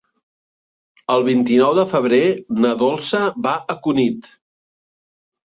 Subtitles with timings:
[1.15, 2.21] El vint-i-nou de febrer
[2.63, 4.31] na Dolça va a Cunit.